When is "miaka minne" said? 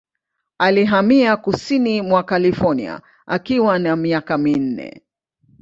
3.95-5.01